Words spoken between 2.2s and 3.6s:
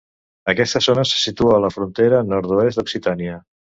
nord-oest d'Occitània.